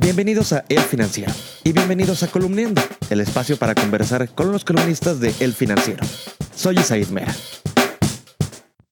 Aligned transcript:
Bienvenidos 0.00 0.52
a 0.52 0.64
El 0.68 0.78
Financiero 0.78 1.32
y 1.64 1.72
bienvenidos 1.72 2.22
a 2.22 2.28
Columniendo, 2.28 2.80
el 3.10 3.20
espacio 3.20 3.56
para 3.56 3.74
conversar 3.74 4.32
con 4.32 4.52
los 4.52 4.64
columnistas 4.64 5.18
de 5.18 5.34
El 5.40 5.52
Financiero. 5.52 6.04
Soy 6.54 6.76
Isaid 6.76 7.08
Mera. 7.08 7.34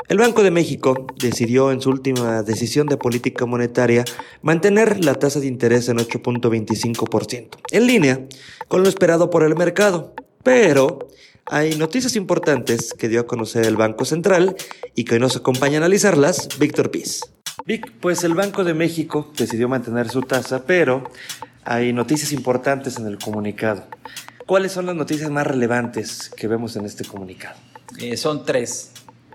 El 0.09 0.19
Banco 0.19 0.43
de 0.43 0.51
México 0.51 1.07
decidió 1.17 1.71
en 1.71 1.81
su 1.81 1.91
última 1.91 2.43
decisión 2.43 2.89
de 2.89 2.97
política 2.97 3.47
monetaria 3.47 4.05
mantener 4.43 5.05
la 5.05 5.15
tasa 5.15 5.39
de 5.39 5.47
interés 5.47 5.89
en 5.89 5.99
8.25%, 5.99 7.51
en 7.71 7.87
línea 7.87 8.27
con 8.67 8.83
lo 8.83 8.89
esperado 8.89 9.31
por 9.31 9.45
el 9.45 9.55
mercado. 9.55 10.13
Pero 10.43 11.07
hay 11.45 11.77
noticias 11.77 12.17
importantes 12.17 12.93
que 12.93 13.09
dio 13.09 13.21
a 13.21 13.27
conocer 13.29 13.65
el 13.65 13.77
Banco 13.77 14.05
Central 14.05 14.57
y 14.97 15.05
que 15.05 15.15
hoy 15.15 15.21
nos 15.21 15.37
acompaña 15.37 15.75
a 15.75 15.83
analizarlas 15.83 16.49
Víctor 16.59 16.91
Piz. 16.91 17.21
Vic, 17.67 17.93
pues 17.99 18.23
el 18.23 18.35
Banco 18.35 18.63
de 18.63 18.75
México 18.75 19.33
decidió 19.37 19.69
mantener 19.69 20.09
su 20.09 20.23
tasa, 20.23 20.65
pero 20.67 21.03
hay 21.65 21.93
noticias 21.93 22.31
importantes 22.31 22.97
en 22.97 23.09
el 23.09 23.19
comunicado. 23.19 23.83
¿Cuáles 24.47 24.71
son 24.71 24.87
las 24.87 24.95
noticias 24.95 25.31
más 25.31 25.49
relevantes 25.49 26.31
que 26.37 26.47
vemos 26.47 26.77
en 26.77 26.85
este 26.87 27.05
comunicado? 27.05 27.57
Eh, 27.99 28.17
son 28.17 28.45
tres. 28.45 28.93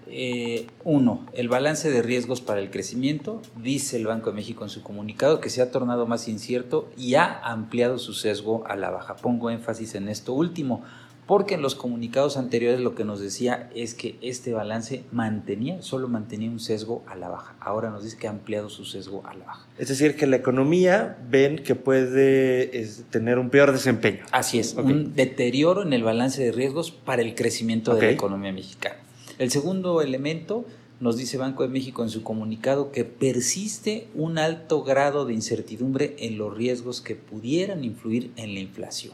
Eh, 0.07 0.67
uno, 0.85 1.25
el 1.33 1.49
balance 1.49 1.91
de 1.91 2.01
riesgos 2.01 2.39
para 2.39 2.61
el 2.61 2.71
crecimiento. 2.71 3.41
Dice 3.61 3.97
el 3.97 4.07
Banco 4.07 4.29
de 4.29 4.37
México 4.37 4.63
en 4.63 4.69
su 4.69 4.81
comunicado 4.81 5.41
que 5.41 5.49
se 5.49 5.61
ha 5.61 5.69
tornado 5.69 6.07
más 6.07 6.29
incierto 6.29 6.89
y 6.97 7.15
ha 7.15 7.37
ampliado 7.39 7.99
su 7.99 8.13
sesgo 8.13 8.65
a 8.65 8.77
la 8.77 8.91
baja. 8.91 9.17
Pongo 9.17 9.49
énfasis 9.49 9.95
en 9.95 10.07
esto 10.07 10.31
último 10.31 10.85
porque 11.31 11.55
en 11.55 11.61
los 11.61 11.75
comunicados 11.75 12.35
anteriores 12.35 12.81
lo 12.81 12.93
que 12.93 13.05
nos 13.05 13.21
decía 13.21 13.69
es 13.73 13.93
que 13.93 14.17
este 14.21 14.51
balance 14.51 15.05
mantenía, 15.13 15.81
solo 15.81 16.09
mantenía 16.09 16.51
un 16.51 16.59
sesgo 16.59 17.03
a 17.07 17.15
la 17.15 17.29
baja. 17.29 17.55
Ahora 17.61 17.89
nos 17.89 18.03
dice 18.03 18.17
que 18.17 18.27
ha 18.27 18.31
ampliado 18.31 18.69
su 18.69 18.83
sesgo 18.83 19.25
a 19.25 19.33
la 19.35 19.45
baja. 19.45 19.65
Es 19.77 19.87
decir, 19.87 20.17
que 20.17 20.27
la 20.27 20.35
economía 20.35 21.17
ven 21.29 21.59
que 21.59 21.75
puede 21.75 22.85
tener 23.11 23.39
un 23.39 23.49
peor 23.49 23.71
desempeño. 23.71 24.25
Así 24.33 24.59
es, 24.59 24.73
un 24.73 25.15
deterioro 25.15 25.83
en 25.83 25.93
el 25.93 26.03
balance 26.03 26.43
de 26.43 26.51
riesgos 26.51 26.91
para 26.91 27.21
el 27.21 27.33
crecimiento 27.33 27.95
de 27.95 28.07
la 28.07 28.11
economía 28.11 28.51
mexicana. 28.51 28.97
El 29.39 29.51
segundo 29.51 30.01
elemento 30.01 30.65
nos 30.99 31.15
dice 31.15 31.37
Banco 31.37 31.63
de 31.63 31.69
México 31.69 32.03
en 32.03 32.09
su 32.09 32.23
comunicado 32.23 32.91
que 32.91 33.05
persiste 33.05 34.09
un 34.15 34.37
alto 34.37 34.83
grado 34.83 35.25
de 35.25 35.33
incertidumbre 35.33 36.13
en 36.19 36.37
los 36.37 36.53
riesgos 36.53 36.99
que 36.99 37.15
pudieran 37.15 37.85
influir 37.85 38.31
en 38.35 38.53
la 38.53 38.59
inflación. 38.59 39.13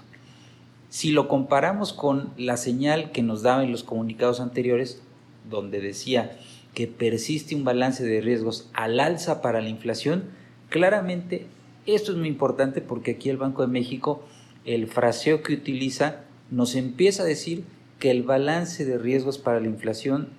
Si 0.90 1.12
lo 1.12 1.28
comparamos 1.28 1.92
con 1.92 2.32
la 2.38 2.56
señal 2.56 3.12
que 3.12 3.22
nos 3.22 3.42
daba 3.42 3.64
en 3.64 3.72
los 3.72 3.84
comunicados 3.84 4.40
anteriores, 4.40 5.02
donde 5.50 5.82
decía 5.82 6.38
que 6.74 6.88
persiste 6.88 7.56
un 7.56 7.66
balance 7.66 8.06
de 8.06 8.22
riesgos 8.22 8.70
al 8.74 9.00
alza 9.02 9.42
para 9.42 9.62
la 9.62 9.68
inflación, 9.68 10.24
claramente 10.70 11.46
esto 11.86 12.14
es 12.14 12.18
muy 12.18 12.30
importante 12.30 12.80
porque 12.82 13.12
aquí 13.12 13.30
el 13.30 13.38
Banco 13.38 13.64
de 13.64 13.68
México, 13.68 14.24
el 14.64 14.88
fraseo 14.88 15.44
que 15.44 15.54
utiliza, 15.54 16.22
nos 16.52 16.76
empieza 16.76 17.24
a 17.24 17.26
decir 17.26 17.66
que 18.00 18.10
el 18.10 18.24
balance 18.24 18.86
de 18.86 18.98
riesgos 18.98 19.38
para 19.38 19.60
la 19.60 19.68
inflación 19.68 20.30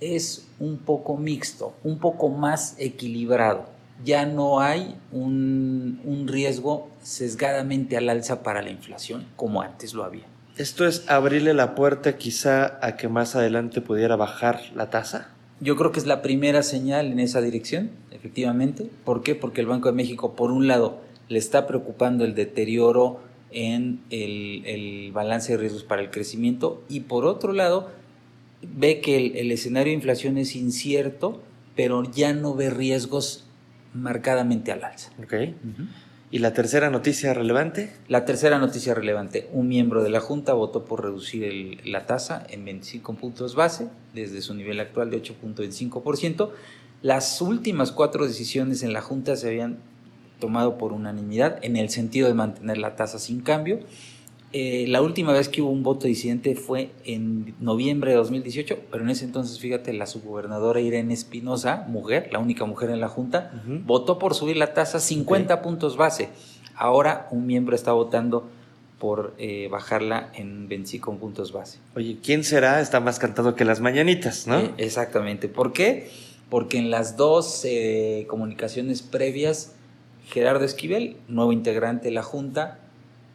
es 0.00 0.46
un 0.58 0.76
poco 0.76 1.16
mixto, 1.16 1.74
un 1.84 1.98
poco 1.98 2.28
más 2.28 2.74
equilibrado 2.78 3.79
ya 4.04 4.26
no 4.26 4.60
hay 4.60 4.96
un, 5.12 6.26
riesgo 6.26 6.88
sesgadamente 7.02 7.96
al 7.96 8.08
alza 8.08 8.42
para 8.42 8.62
la 8.62 8.70
inflación 8.70 9.26
como 9.36 9.62
antes 9.62 9.94
lo 9.94 10.04
había. 10.04 10.24
¿Esto 10.56 10.86
es 10.86 11.08
abrirle 11.08 11.54
la 11.54 11.74
puerta 11.74 12.16
quizá 12.18 12.78
a 12.86 12.96
que 12.96 13.08
más 13.08 13.34
adelante 13.34 13.80
pudiera 13.80 14.16
bajar 14.16 14.60
la 14.74 14.90
tasa? 14.90 15.30
Yo 15.60 15.76
creo 15.76 15.92
que 15.92 15.98
es 15.98 16.06
la 16.06 16.22
primera 16.22 16.62
señal 16.62 17.06
en 17.12 17.20
esa 17.20 17.40
dirección, 17.40 17.90
efectivamente. 18.10 18.88
¿Por 19.04 19.22
qué? 19.22 19.34
Porque 19.34 19.60
el 19.60 19.66
Banco 19.66 19.88
de 19.88 19.94
México, 19.94 20.34
por 20.34 20.52
un 20.52 20.68
lado, 20.68 21.00
le 21.28 21.38
está 21.38 21.66
preocupando 21.66 22.24
el 22.24 22.34
deterioro 22.34 23.20
en 23.50 24.00
el, 24.10 25.10
balance 25.12 25.52
de 25.52 25.58
riesgos 25.58 25.84
para 25.84 26.02
el 26.02 26.10
crecimiento 26.10 26.82
y 26.88 27.00
por 27.00 27.24
otro 27.24 27.52
lado, 27.52 27.90
ve 28.62 29.00
que 29.00 29.16
el, 29.16 29.36
el 29.36 29.50
escenario 29.50 29.90
de 29.90 29.96
inflación 29.96 30.38
es 30.38 30.54
incierto, 30.54 31.42
pero 31.74 32.04
ya 32.04 32.32
no 32.32 32.54
ve 32.54 32.70
riesgos 32.70 33.46
marcadamente 33.94 34.72
al 34.72 34.84
alza. 34.84 35.10
Ok. 35.22 35.34
¿Y 36.32 36.38
la 36.38 36.52
tercera 36.52 36.90
noticia 36.90 37.34
relevante? 37.34 37.92
La 38.06 38.24
tercera 38.24 38.58
noticia 38.58 38.94
relevante. 38.94 39.48
Un 39.52 39.68
miembro 39.68 40.02
de 40.02 40.10
la 40.10 40.20
Junta 40.20 40.52
votó 40.52 40.84
por 40.84 41.02
reducir 41.02 41.84
la 41.84 42.06
tasa 42.06 42.46
en 42.48 42.64
25 42.64 43.14
puntos 43.14 43.56
base, 43.56 43.88
desde 44.14 44.40
su 44.40 44.54
nivel 44.54 44.78
actual 44.78 45.10
de 45.10 45.20
8.25%. 45.20 46.50
Las 47.02 47.40
últimas 47.40 47.90
cuatro 47.90 48.26
decisiones 48.26 48.84
en 48.84 48.92
la 48.92 49.00
Junta 49.00 49.34
se 49.34 49.48
habían 49.48 49.78
tomado 50.38 50.78
por 50.78 50.92
unanimidad 50.92 51.58
en 51.62 51.76
el 51.76 51.90
sentido 51.90 52.28
de 52.28 52.34
mantener 52.34 52.78
la 52.78 52.94
tasa 52.94 53.18
sin 53.18 53.40
cambio 53.40 53.80
eh, 54.52 54.86
la 54.88 55.00
última 55.00 55.32
vez 55.32 55.48
que 55.48 55.62
hubo 55.62 55.70
un 55.70 55.84
voto 55.84 56.08
disidente 56.08 56.56
fue 56.56 56.90
en 57.04 57.54
noviembre 57.60 58.10
de 58.10 58.16
2018, 58.16 58.78
pero 58.90 59.04
en 59.04 59.10
ese 59.10 59.24
entonces, 59.24 59.60
fíjate, 59.60 59.92
la 59.92 60.06
subgobernadora 60.06 60.80
Irene 60.80 61.14
Espinosa, 61.14 61.84
mujer, 61.86 62.30
la 62.32 62.40
única 62.40 62.64
mujer 62.64 62.90
en 62.90 63.00
la 63.00 63.08
Junta, 63.08 63.52
votó 63.84 64.18
por 64.18 64.34
subir 64.34 64.56
la 64.56 64.74
tasa 64.74 64.98
50 64.98 65.62
puntos 65.62 65.96
base. 65.96 66.30
Ahora 66.74 67.28
un 67.30 67.46
miembro 67.46 67.76
está 67.76 67.92
votando 67.92 68.48
por 68.98 69.34
eh, 69.38 69.68
bajarla 69.70 70.30
en 70.34 70.68
25 70.68 71.14
puntos 71.16 71.52
base. 71.52 71.78
Oye, 71.94 72.18
¿quién 72.20 72.42
será? 72.42 72.80
Está 72.80 72.98
más 72.98 73.20
cantado 73.20 73.54
que 73.54 73.64
las 73.64 73.80
mañanitas, 73.80 74.48
¿no? 74.48 74.58
Eh, 74.58 74.74
exactamente. 74.78 75.46
¿Por 75.48 75.72
qué? 75.72 76.10
Porque 76.48 76.78
en 76.78 76.90
las 76.90 77.16
dos 77.16 77.64
comunicaciones 78.26 79.02
previas, 79.02 79.74
Gerardo 80.28 80.64
Esquivel, 80.64 81.16
nuevo 81.28 81.52
integrante 81.52 82.08
de 82.08 82.14
la 82.14 82.24
Junta, 82.24 82.78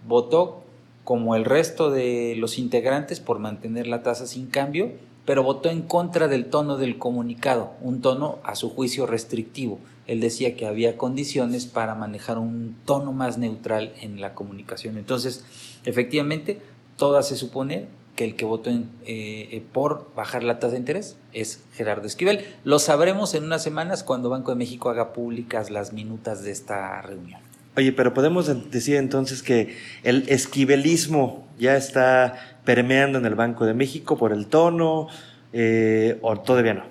votó 0.06 0.66
como 1.06 1.36
el 1.36 1.46
resto 1.46 1.92
de 1.92 2.36
los 2.36 2.58
integrantes 2.58 3.22
por 3.22 3.40
mantener 3.40 3.88
la 3.88 4.04
tasa 4.04 4.26
sin 4.26 4.48
cambio, 4.48 4.92
pero 5.24 5.44
votó 5.44 5.70
en 5.70 5.84
contra 5.84 6.28
del 6.28 6.48
tono 6.48 6.78
del 6.78 6.98
comunicado, 6.98 7.74
un 7.80 8.02
tono 8.02 8.40
a 8.44 8.56
su 8.56 8.72
juicio 8.72 9.06
restrictivo. 9.06 9.80
Él 10.08 10.20
decía 10.20 10.58
que 10.58 10.66
había 10.66 10.98
condiciones 10.98 11.68
para 11.68 11.96
manejar 11.96 12.40
un 12.40 12.76
tono 12.86 13.14
más 13.14 13.38
neutral 13.38 13.94
en 14.02 14.20
la 14.20 14.34
comunicación. 14.34 14.98
Entonces, 14.98 15.46
efectivamente, 15.86 16.60
todo 16.98 17.18
hace 17.18 17.36
suponer 17.36 17.88
que 18.16 18.24
el 18.24 18.36
que 18.36 18.46
votó 18.46 18.72
eh, 19.06 19.64
por 19.74 20.12
bajar 20.16 20.44
la 20.44 20.58
tasa 20.58 20.74
de 20.74 20.80
interés 20.80 21.18
es 21.34 21.64
Gerardo 21.74 22.08
Esquivel. 22.08 22.46
Lo 22.64 22.80
sabremos 22.80 23.36
en 23.36 23.44
unas 23.44 23.62
semanas 23.62 24.04
cuando 24.04 24.30
Banco 24.30 24.52
de 24.52 24.58
México 24.58 24.90
haga 24.90 25.14
públicas 25.14 25.70
las 25.70 25.94
minutas 25.94 26.44
de 26.44 26.52
esta 26.52 27.02
reunión. 27.02 27.45
Oye, 27.78 27.91
pero 27.91 28.13
podemos 28.13 28.72
decir 28.72 28.96
entonces 28.96 29.44
que 29.44 29.75
el 30.03 30.24
esquivelismo 30.30 31.46
ya 31.59 31.75
está 31.75 32.59
permeando 32.63 33.19
en 33.19 33.25
el 33.25 33.36
Banco 33.36 33.66
de 33.66 33.74
México 33.74 34.18
por 34.18 34.31
el 34.31 34.47
tono 34.47 35.08
eh, 35.52 36.18
o 36.22 36.40
todavía 36.40 36.74
no. 36.74 36.84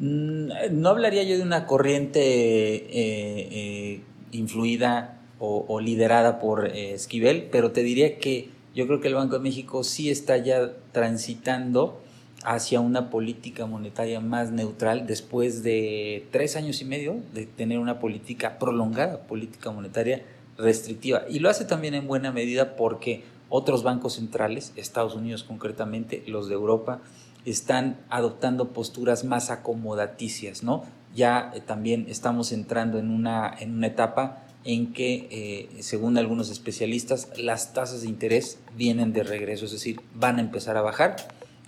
Mm, 0.00 0.50
no 0.72 0.88
hablaría 0.88 1.22
yo 1.22 1.36
de 1.36 1.42
una 1.42 1.66
corriente 1.66 2.20
eh, 2.20 2.88
eh, 2.92 4.00
influida 4.32 5.16
o, 5.42 5.80
liderada 5.80 6.38
por 6.38 6.66
Esquivel, 6.66 7.48
pero 7.50 7.70
te 7.70 7.82
diría 7.82 8.18
que 8.18 8.50
yo 8.74 8.86
creo 8.86 9.00
que 9.00 9.08
el 9.08 9.14
Banco 9.14 9.36
de 9.36 9.40
México 9.40 9.84
sí 9.84 10.10
está 10.10 10.36
ya 10.36 10.72
transitando 10.92 12.02
hacia 12.44 12.80
una 12.80 13.10
política 13.10 13.66
monetaria 13.66 14.20
más 14.20 14.50
neutral 14.50 15.06
después 15.06 15.62
de 15.62 16.26
tres 16.30 16.56
años 16.56 16.80
y 16.80 16.84
medio 16.84 17.16
de 17.34 17.46
tener 17.46 17.78
una 17.78 17.98
política 17.98 18.58
prolongada, 18.58 19.22
política 19.26 19.70
monetaria 19.70 20.24
restrictiva. 20.56 21.22
Y 21.28 21.38
lo 21.40 21.50
hace 21.50 21.64
también 21.64 21.94
en 21.94 22.06
buena 22.06 22.32
medida 22.32 22.76
porque 22.76 23.24
otros 23.48 23.82
bancos 23.82 24.14
centrales, 24.14 24.72
Estados 24.76 25.14
Unidos 25.14 25.42
concretamente, 25.42 26.22
los 26.26 26.48
de 26.48 26.54
Europa, 26.54 27.00
están 27.44 27.98
adoptando 28.08 28.68
posturas 28.68 29.24
más 29.24 29.50
acomodaticias, 29.50 30.62
¿no? 30.62 30.84
Ya 31.14 31.50
eh, 31.54 31.60
también 31.60 32.06
estamos 32.08 32.52
entrando 32.52 32.98
en 32.98 33.10
una, 33.10 33.52
en 33.58 33.74
una 33.74 33.88
etapa 33.88 34.44
en 34.64 34.92
que, 34.92 35.26
eh, 35.30 35.82
según 35.82 36.18
algunos 36.18 36.50
especialistas, 36.50 37.30
las 37.38 37.72
tasas 37.72 38.02
de 38.02 38.08
interés 38.08 38.58
vienen 38.76 39.12
de 39.12 39.22
regreso, 39.22 39.64
es 39.64 39.72
decir, 39.72 40.00
van 40.14 40.36
a 40.36 40.42
empezar 40.42 40.76
a 40.76 40.82
bajar 40.82 41.16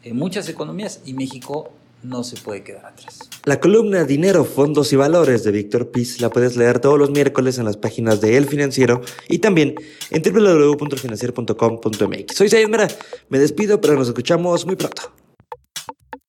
en 0.03 0.17
muchas 0.17 0.49
economías 0.49 1.01
y 1.05 1.15
México 1.15 1.71
no 2.03 2.25
se 2.25 2.37
puede 2.37 2.65
quedar 2.65 2.87
atrás. 2.87 3.31
La 3.45 3.61
columna 3.61 4.05
Dinero, 4.05 4.45
Fondos 4.45 4.93
y 4.93 4.97
Valores 4.97 5.45
de 5.45 5.53
Víctor 5.53 5.91
Piz 5.91 6.21
la 6.21 6.31
puedes 6.31 6.57
leer 6.57 6.81
todos 6.81 6.99
los 6.99 7.11
miércoles 7.11 7.59
en 7.59 7.65
las 7.65 7.77
páginas 7.77 8.21
de 8.21 8.37
El 8.37 8.47
Financiero 8.47 9.03
y 9.29 9.39
también 9.39 9.77
en 10.11 10.23
www.financiero.com.mx. 10.23 12.35
Soy 12.35 12.49
Sayed 12.49 12.69
Mera, 12.69 12.89
me 13.29 13.39
despido, 13.39 13.81
pero 13.81 13.95
nos 13.95 14.09
escuchamos 14.09 14.67
muy 14.67 14.75
pronto. 14.77 15.22